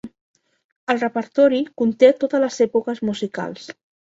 [0.93, 3.71] El repertori conté totes les èpoques musicals.